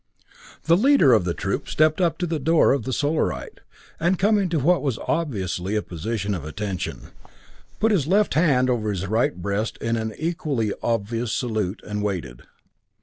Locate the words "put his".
7.79-8.07